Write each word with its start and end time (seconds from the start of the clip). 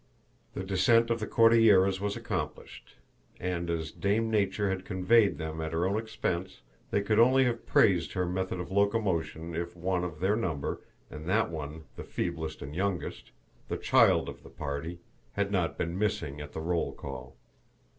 The 0.55 0.63
descent 0.63 1.11
of 1.11 1.19
the 1.19 1.27
Cordilleras 1.27 2.01
was 2.01 2.17
accomplished; 2.17 2.95
and 3.39 3.69
as 3.69 3.91
Dame 3.91 4.31
Nature 4.31 4.67
had 4.71 4.83
conveyed 4.83 5.37
them 5.37 5.61
at 5.61 5.73
her 5.73 5.85
own 5.85 5.95
expense, 5.95 6.61
they 6.89 7.03
could 7.03 7.19
only 7.19 7.43
have 7.43 7.67
praised 7.67 8.13
her 8.13 8.25
method 8.25 8.59
of 8.59 8.71
locomotion 8.71 9.53
if 9.53 9.75
one 9.75 10.03
of 10.03 10.19
their 10.19 10.35
number, 10.35 10.81
and 11.11 11.27
that 11.29 11.51
one 11.51 11.83
the 11.97 12.03
feeblest 12.03 12.63
and 12.63 12.75
youngest, 12.75 13.29
the 13.67 13.77
child 13.77 14.27
of 14.27 14.41
the 14.41 14.49
party, 14.49 14.97
had 15.33 15.51
not 15.51 15.77
been 15.77 15.99
missing 15.99 16.41
at 16.41 16.53
the 16.53 16.61
roll 16.61 16.93
call. 16.93 17.35